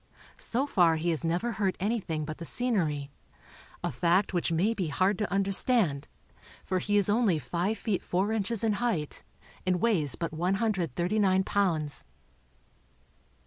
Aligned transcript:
So 0.39 0.65
far 0.65 0.95
he 0.95 1.11
has 1.11 1.23
never 1.23 1.51
hurt 1.51 1.75
anything 1.79 2.25
but 2.25 2.39
the 2.39 2.43
scenery, 2.43 3.11
a 3.83 3.91
fact 3.91 4.33
which 4.33 4.51
may 4.51 4.73
be 4.73 4.87
hard 4.87 5.15
to 5.19 5.31
understand, 5.31 6.07
for 6.65 6.79
he 6.79 6.97
is 6.97 7.07
only 7.07 7.37
five 7.37 7.77
feet 7.77 8.01
four 8.01 8.31
inches 8.31 8.63
in 8.63 8.73
height 8.81 9.23
and 9.63 9.79
weighs 9.79 10.15
but 10.15 10.33
139 10.33 11.43
pounds. 11.43 12.03